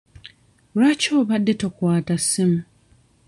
[0.75, 2.59] Lwaki obadde tokwata ssimu?